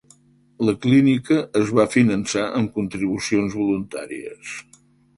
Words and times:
La 0.69 0.73
clínica 0.85 1.37
es 1.61 1.75
va 1.81 1.87
finançar 1.97 2.49
amb 2.63 2.75
contribucions 2.81 3.63
voluntàries. 3.63 4.61